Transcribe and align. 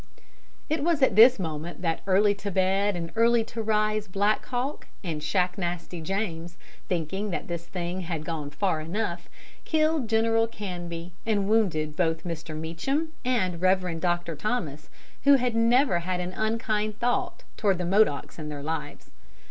]It 0.77 0.83
was 0.83 1.03
at 1.03 1.15
this 1.15 1.37
moment 1.37 1.83
that 1.83 2.01
Early 2.07 2.33
to 2.33 2.49
Bed 2.49 2.95
and 2.95 3.11
Early 3.15 3.43
to 3.43 3.61
Rise 3.61 4.07
Black 4.07 4.43
Hawk 4.47 4.87
and 5.03 5.21
Shacknasty 5.21 6.01
James, 6.01 6.57
thinking 6.89 7.29
that 7.29 7.47
this 7.47 7.67
thing 7.67 8.01
had 8.01 8.25
gone 8.25 8.49
far 8.49 8.81
enough, 8.81 9.29
killed 9.63 10.07
General 10.09 10.47
Canby 10.47 11.13
and 11.23 11.47
wounded 11.47 11.95
both 11.95 12.23
Mr. 12.23 12.57
Meacham 12.59 13.09
and 13.23 13.61
Rev. 13.61 13.99
Dr. 13.99 14.35
Thomas, 14.35 14.89
who 15.25 15.35
had 15.35 15.53
never 15.55 15.99
had 15.99 16.19
an 16.19 16.33
unkind 16.33 16.97
thought 16.97 17.43
toward 17.55 17.77
the 17.77 17.85
Modocs 17.85 18.39
in 18.39 18.49
their 18.49 18.63
lives. 18.63 19.11